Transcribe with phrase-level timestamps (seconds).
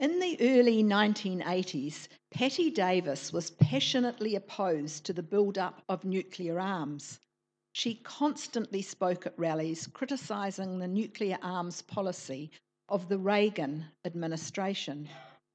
[0.00, 6.58] In the early 1980s, Patti Davis was passionately opposed to the build up of nuclear
[6.58, 7.20] arms.
[7.74, 12.50] She constantly spoke at rallies criticising the nuclear arms policy
[12.88, 15.06] of the Reagan administration.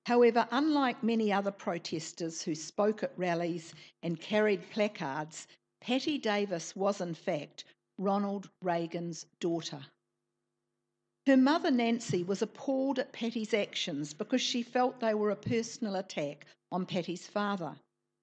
[0.06, 3.74] However, unlike many other protesters who spoke at rallies
[4.04, 5.48] and carried placards,
[5.82, 7.64] Patti Davis was in fact
[7.98, 9.84] Ronald Reagan's daughter.
[11.28, 15.96] Her mother, Nancy, was appalled at Patti's actions because she felt they were a personal
[15.96, 17.80] attack on Patti's father.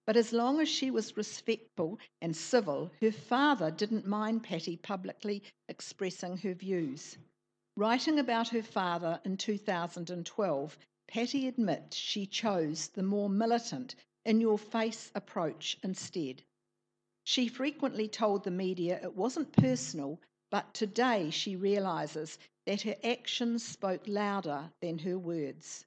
[0.06, 5.42] But as long as she was respectful and civil, her father didn't mind Patti publicly
[5.68, 7.18] expressing her views.
[7.76, 14.58] Writing about her father in 2012, Patti admits she chose the more militant, in your
[14.58, 16.44] face approach instead.
[17.24, 20.20] She frequently told the media it wasn't personal,
[20.52, 25.86] but today she realises that her actions spoke louder than her words.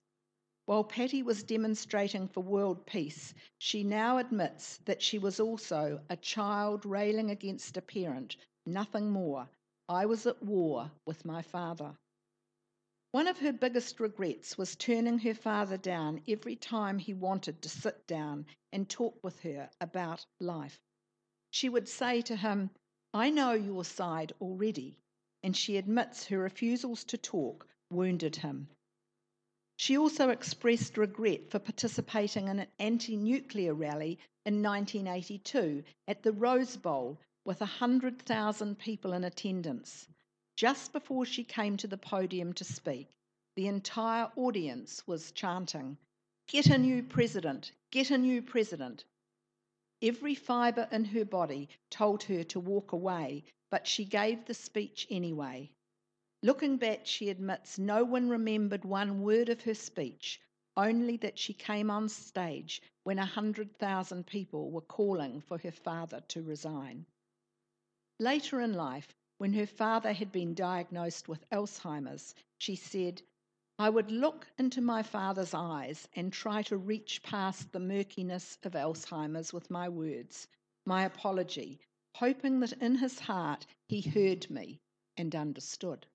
[0.66, 6.18] While Patti was demonstrating for world peace, she now admits that she was also a
[6.18, 9.48] child railing against a parent, nothing more.
[9.88, 11.96] I was at war with my father.
[13.12, 17.70] One of her biggest regrets was turning her father down every time he wanted to
[17.70, 20.80] sit down and talk with her about life.
[21.52, 22.72] She would say to him,
[23.16, 24.98] I know your side already
[25.42, 28.68] and she admits her refusals to talk wounded him.
[29.78, 36.34] She also expressed regret for participating in an anti nuclear rally in 1982 at the
[36.34, 40.10] Rose Bowl with 100,000 people in attendance.
[40.58, 43.08] Just before she came to the podium to speak,
[43.56, 45.98] the entire audience was chanting,
[46.48, 49.06] Get a new president, get a new president.
[50.02, 55.08] Every fibre in her body told her to walk away, but she gave the speech
[55.10, 55.72] anyway.
[56.44, 60.42] Looking back, she admits no one remembered one word of her speech,
[60.76, 65.72] only that she came on stage when a hundred thousand people were calling for her
[65.72, 67.06] father to resign.
[68.20, 73.22] Later in life, when her father had been diagnosed with Alzheimer's, she said,
[73.78, 78.72] I would look into my father's eyes and try to reach past the murkiness of
[78.74, 80.48] Alzheimer's with my words,
[80.86, 81.82] my apology,
[82.16, 84.80] hoping that in his heart he heard me
[85.18, 86.06] and understood.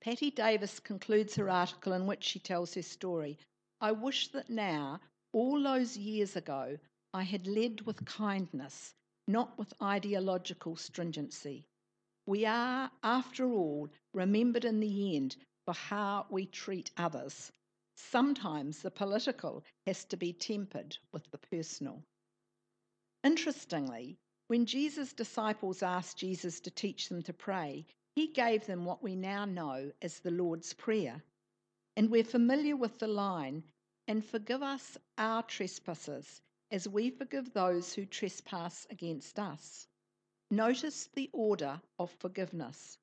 [0.00, 3.38] Patti Davis concludes her article in which she tells her story.
[3.78, 4.98] I wish that now,
[5.34, 6.78] all those years ago,
[7.12, 8.94] I had led with kindness,
[9.28, 11.66] not with ideological stringency.
[12.24, 17.52] We are, after all, remembered in the end for how we treat others.
[17.96, 22.02] Sometimes the political has to be tempered with the personal.
[23.22, 24.18] Interestingly,
[24.48, 27.86] when Jesus' disciples asked Jesus to teach them to pray,
[28.16, 31.22] he gave them what we now know as the Lord's Prayer.
[31.96, 33.62] And we're familiar with the line,
[34.08, 39.86] and forgive us our trespasses as we forgive those who trespass against us.
[40.50, 42.98] Notice the order of forgiveness.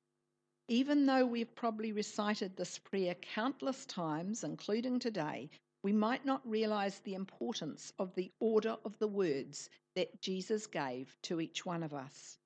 [0.72, 5.50] Even though we've probably recited this prayer countless times, including today,
[5.82, 11.16] we might not realize the importance of the order of the words that Jesus gave
[11.22, 12.38] to each one of us.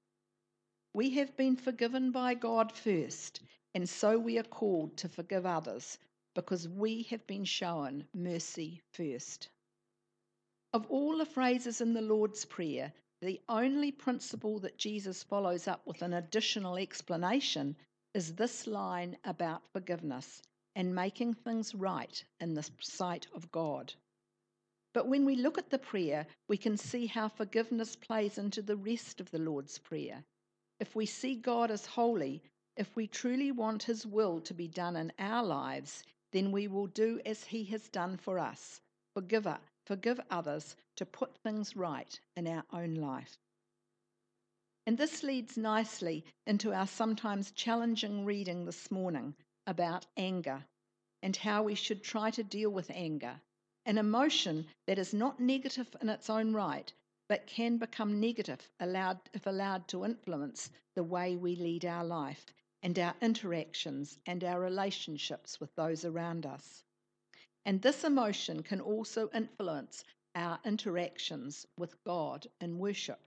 [0.95, 3.43] We have been forgiven by God first,
[3.75, 5.99] and so we are called to forgive others
[6.35, 9.51] because we have been shown mercy first.
[10.73, 12.91] Of all the phrases in the Lord's Prayer,
[13.21, 17.77] the only principle that Jesus follows up with an additional explanation
[18.15, 20.41] is this line about forgiveness
[20.77, 23.93] and making things right in the sight of God.
[24.93, 28.77] But when we look at the prayer, we can see how forgiveness plays into the
[28.77, 30.25] rest of the Lord's Prayer.
[30.79, 32.43] If we see God as holy,
[32.77, 36.87] if we truly want His will to be done in our lives, then we will
[36.87, 38.81] do as He has done for us
[39.15, 39.47] forgive,
[39.87, 43.39] forgive others to put things right in our own life.
[44.87, 49.35] And this leads nicely into our sometimes challenging reading this morning
[49.67, 50.67] about anger
[51.23, 53.41] and how we should try to deal with anger,
[53.87, 56.93] an emotion that is not negative in its own right,
[57.31, 62.45] but can become negative allowed, if allowed to influence the way we lead our life
[62.83, 66.85] and our interactions and our relationships with those around us.
[67.65, 70.05] And this emotion can also influence
[70.35, 73.21] our interactions with God in worship.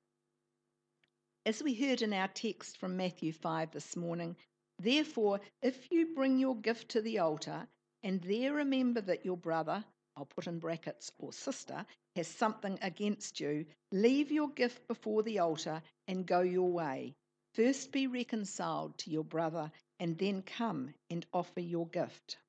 [1.47, 4.35] As we heard in our text from Matthew 5 this morning,
[4.79, 7.69] Therefore, if you bring your gift to the altar
[8.03, 9.85] and there remember that your brother,
[10.17, 11.85] I'll put in brackets, or sister,
[12.17, 17.15] has something against you, leave your gift before the altar and go your way.
[17.53, 19.71] First be reconciled to your brother
[20.01, 22.39] and then come and offer your gift.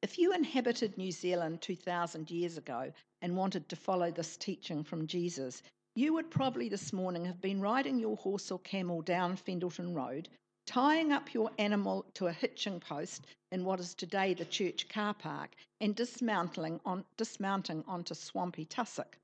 [0.00, 5.06] If you inhabited New Zealand 2,000 years ago and wanted to follow this teaching from
[5.06, 5.62] Jesus,
[5.96, 10.28] you would probably this morning have been riding your horse or camel down Fendalton Road,
[10.66, 15.14] tying up your animal to a hitching post in what is today the church car
[15.14, 15.50] park,
[15.80, 19.16] and dismounting, on, dismounting onto swampy tussock.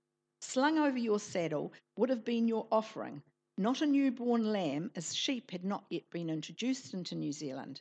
[0.43, 3.21] Slung over your saddle would have been your offering,
[3.59, 7.81] not a newborn lamb, as sheep had not yet been introduced into New Zealand.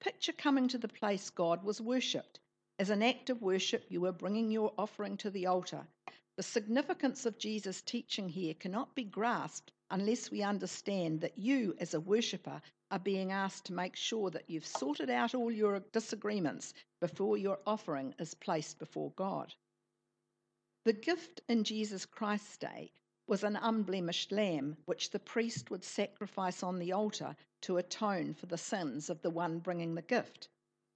[0.00, 2.38] Picture coming to the place God was worshipped.
[2.78, 5.84] As an act of worship, you were bringing your offering to the altar.
[6.38, 11.94] The significance of Jesus' teaching here cannot be grasped unless we understand that you, as
[11.94, 12.62] a worshipper,
[12.92, 17.58] are being asked to make sure that you've sorted out all your disagreements before your
[17.66, 19.52] offering is placed before God.
[20.84, 22.92] The gift in Jesus Christ's day
[23.26, 28.46] was an unblemished lamb, which the priest would sacrifice on the altar to atone for
[28.46, 30.48] the sins of the one bringing the gift.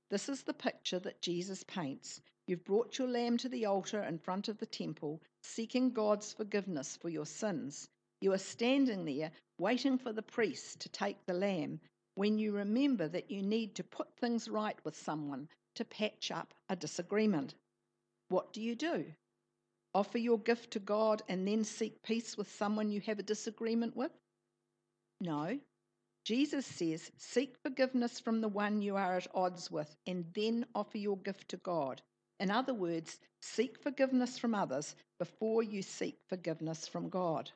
[0.08, 2.20] This is the picture that Jesus paints.
[2.46, 6.96] You've brought your lamb to the altar in front of the temple, seeking God's forgiveness
[6.96, 7.88] for your sins.
[8.20, 11.80] You are standing there waiting for the priest to take the lamb
[12.14, 16.52] when you remember that you need to put things right with someone to patch up
[16.68, 17.54] a disagreement.
[18.28, 19.04] What do you do?
[19.94, 23.96] Offer your gift to God and then seek peace with someone you have a disagreement
[23.96, 24.12] with?
[25.20, 25.58] No.
[26.24, 30.98] Jesus says, seek forgiveness from the one you are at odds with and then offer
[30.98, 32.02] your gift to God.
[32.42, 37.52] In other words, seek forgiveness from others before you seek forgiveness from God.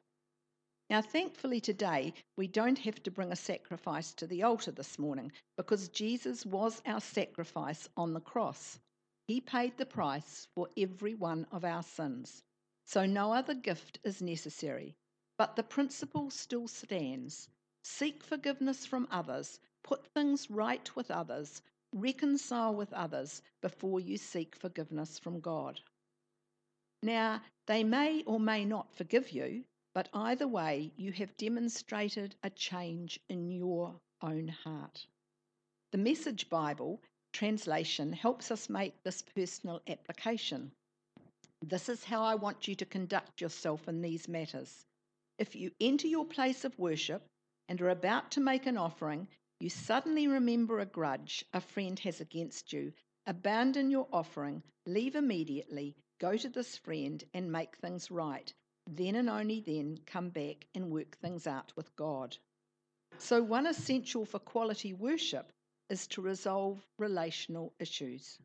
[0.88, 5.32] Now, thankfully, today we don't have to bring a sacrifice to the altar this morning
[5.56, 8.78] because Jesus was our sacrifice on the cross.
[9.26, 12.44] He paid the price for every one of our sins.
[12.84, 14.94] So no other gift is necessary.
[15.36, 17.48] But the principle still stands
[17.82, 21.60] seek forgiveness from others, put things right with others,
[21.92, 25.80] reconcile with others before you seek forgiveness from God.
[27.02, 32.50] Now, they may or may not forgive you, but either way, you have demonstrated a
[32.50, 35.06] change in your own heart.
[35.92, 37.00] The Message Bible
[37.32, 40.72] translation helps us make this personal application.
[41.62, 44.84] This is how I want you to conduct yourself in these matters.
[45.38, 47.22] If you enter your place of worship
[47.68, 52.20] and are about to make an offering, you suddenly remember a grudge a friend has
[52.20, 52.92] against you,
[53.26, 58.52] abandon your offering, leave immediately, go to this friend and make things right.
[58.86, 62.36] Then and only then come back and work things out with God.
[63.18, 65.52] So, one essential for quality worship
[65.88, 68.38] is to resolve relational issues.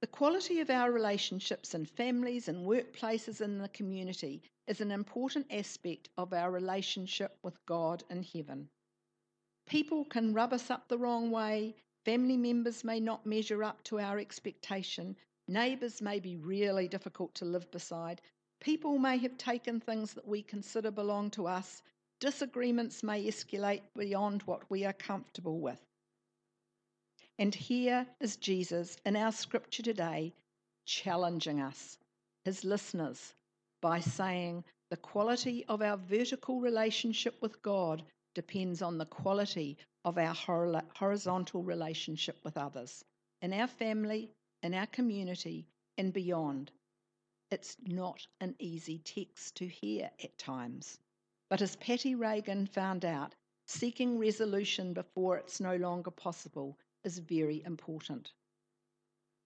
[0.00, 5.46] The quality of our relationships in families and workplaces in the community is an important
[5.50, 8.68] aspect of our relationship with God in heaven.
[9.66, 11.74] People can rub us up the wrong way,
[12.04, 15.16] family members may not measure up to our expectation,
[15.48, 18.22] neighbours may be really difficult to live beside,
[18.60, 21.82] people may have taken things that we consider belong to us.
[22.20, 25.84] Disagreements may escalate beyond what we are comfortable with.
[27.38, 30.32] And here is Jesus in our scripture today
[30.86, 31.98] challenging us,
[32.44, 33.34] his listeners,
[33.82, 38.04] by saying the quality of our vertical relationship with God
[38.36, 40.34] depends on the quality of our
[40.94, 43.02] horizontal relationship with others,
[43.40, 44.30] in our family,
[44.62, 45.66] in our community,
[45.96, 46.70] and beyond.
[47.50, 50.98] It's not an easy text to hear at times.
[51.48, 53.34] But as Patti Reagan found out,
[53.66, 58.34] seeking resolution before it's no longer possible is very important.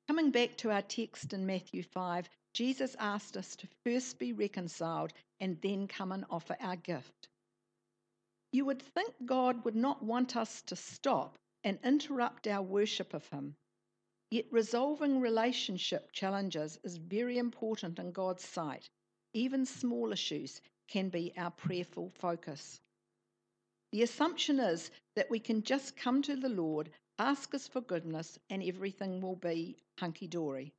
[0.08, 5.12] Coming back to our text in Matthew 5, Jesus asked us to first be reconciled
[5.38, 7.28] and then come and offer our gift.
[8.52, 13.28] You would think God would not want us to stop and interrupt our worship of
[13.28, 13.54] Him.
[14.30, 18.90] Yet resolving relationship challenges is very important in God's sight.
[19.32, 22.80] Even small issues can be our prayerful focus.
[23.92, 28.62] The assumption is that we can just come to the Lord, ask us forgiveness, and
[28.62, 30.72] everything will be hunky dory.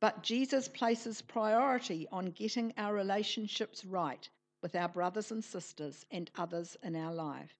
[0.00, 4.28] But Jesus places priority on getting our relationships right
[4.62, 7.54] with our brothers and sisters and others in our life.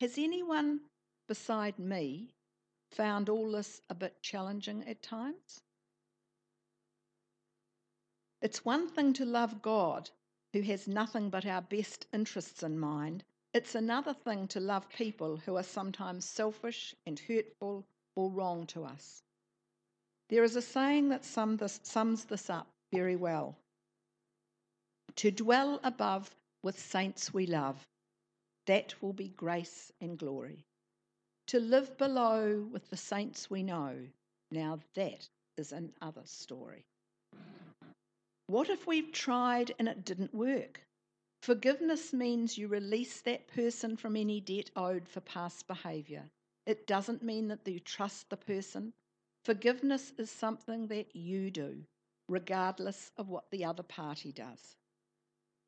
[0.00, 0.80] Has anyone
[1.26, 2.34] beside me
[2.90, 5.62] found all this a bit challenging at times?
[8.42, 10.10] It's one thing to love God
[10.52, 15.36] who has nothing but our best interests in mind, it's another thing to love people
[15.38, 19.22] who are sometimes selfish and hurtful or wrong to us.
[20.28, 23.58] There is a saying that sums this up very well
[25.16, 26.30] To dwell above
[26.62, 27.86] with saints we love,
[28.66, 30.66] that will be grace and glory.
[31.46, 34.08] To live below with the saints we know,
[34.50, 36.84] now that is another story.
[38.46, 40.82] What if we've tried and it didn't work?
[41.42, 46.24] Forgiveness means you release that person from any debt owed for past behaviour.
[46.66, 48.92] It doesn't mean that you trust the person.
[49.44, 51.84] Forgiveness is something that you do,
[52.28, 54.76] regardless of what the other party does.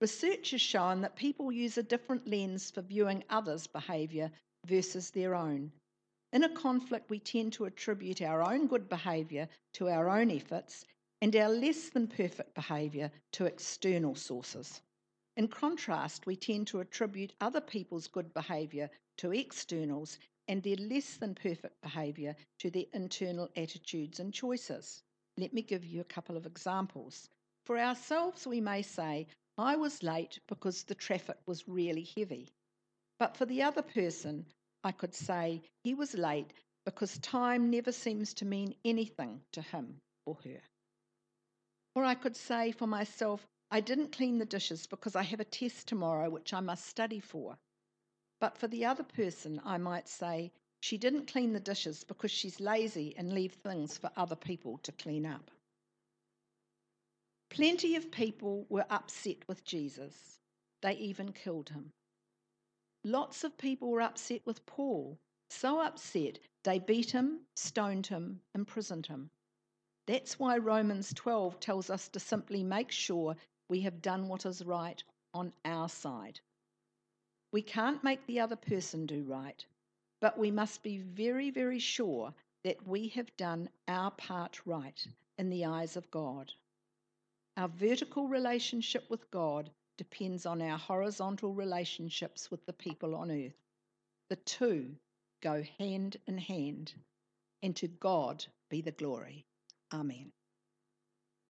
[0.00, 4.31] Research has shown that people use a different lens for viewing others' behaviour
[4.64, 5.73] versus their own.
[6.33, 10.85] In a conflict, we tend to attribute our own good behaviour to our own efforts
[11.21, 14.83] and our less than perfect behaviour to external sources.
[15.37, 21.17] In contrast, we tend to attribute other people's good behaviour to externals and their less
[21.17, 25.02] than perfect behaviour to their internal attitudes and choices.
[25.37, 27.28] Let me give you a couple of examples.
[27.64, 29.26] For ourselves, we may say,
[29.59, 32.53] I was late because the traffic was really heavy.
[33.19, 34.47] But for the other person,
[34.85, 36.53] I could say he was late
[36.85, 40.61] because time never seems to mean anything to him or her.
[41.97, 45.45] Or I could say for myself, I didn't clean the dishes because I have a
[45.45, 47.59] test tomorrow which I must study for.
[48.41, 52.61] But for the other person, I might say, she didn't clean the dishes because she's
[52.61, 55.50] lazy and leave things for other people to clean up.
[57.59, 60.38] Plenty of people were upset with Jesus.
[60.81, 61.91] They even killed him.
[63.03, 65.19] Lots of people were upset with Paul,
[65.50, 69.29] so upset they beat him, stoned him, imprisoned him.
[70.07, 73.35] That's why Romans 12 tells us to simply make sure
[73.69, 75.03] we have done what is right
[75.35, 76.38] on our side.
[77.50, 79.67] We can't make the other person do right,
[80.21, 85.05] but we must be very, very sure that we have done our part right
[85.38, 86.53] in the eyes of God.
[87.59, 93.59] Our vertical relationship with God depends on our horizontal relationships with the people on earth.
[94.31, 94.95] The two
[95.43, 96.95] go hand in hand,
[97.61, 99.45] and to God be the glory.
[99.93, 100.31] Amen.